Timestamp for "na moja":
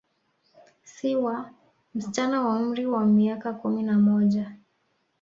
3.83-4.55